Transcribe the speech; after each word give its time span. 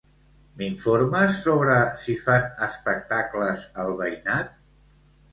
M'informes 0.59 1.35
sobre 1.41 1.75
si 2.03 2.15
fan 2.21 2.47
espectacles 2.67 3.67
al 3.85 3.93
veïnat? 4.01 4.57